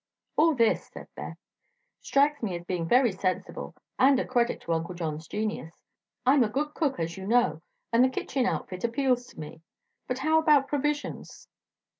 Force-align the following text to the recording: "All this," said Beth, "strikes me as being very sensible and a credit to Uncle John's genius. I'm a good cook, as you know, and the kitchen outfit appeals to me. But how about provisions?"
"All 0.35 0.55
this," 0.55 0.87
said 0.91 1.09
Beth, 1.15 1.37
"strikes 1.99 2.41
me 2.41 2.55
as 2.57 2.63
being 2.65 2.87
very 2.87 3.11
sensible 3.11 3.75
and 3.99 4.19
a 4.19 4.25
credit 4.25 4.59
to 4.61 4.73
Uncle 4.73 4.95
John's 4.95 5.27
genius. 5.27 5.83
I'm 6.25 6.43
a 6.43 6.49
good 6.49 6.73
cook, 6.73 6.99
as 6.99 7.17
you 7.17 7.27
know, 7.27 7.61
and 7.93 8.03
the 8.03 8.09
kitchen 8.09 8.47
outfit 8.47 8.83
appeals 8.83 9.27
to 9.27 9.39
me. 9.39 9.61
But 10.07 10.17
how 10.17 10.39
about 10.39 10.67
provisions?" 10.67 11.47